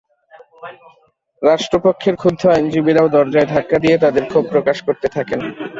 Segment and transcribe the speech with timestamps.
[1.41, 5.39] রাষ্ট্রপক্ষের ক্ষুব্ধ আইনজীবীরাও দরজায় ধাক্কা দিয়ে তাঁদের ক্ষোভ প্রকাশ করতে থাকেন।